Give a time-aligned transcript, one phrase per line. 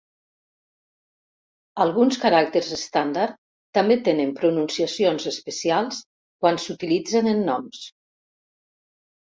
[1.85, 3.37] Alguns caràcters estàndard
[3.79, 6.01] també tenen pronunciacions especials
[6.47, 7.87] quan s'utilitzen en noms.